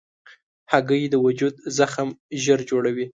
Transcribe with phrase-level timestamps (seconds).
[0.71, 2.09] هګۍ د وجود زخم
[2.43, 3.05] ژر جوړوي.